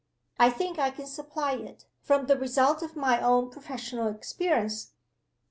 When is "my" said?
2.95-3.21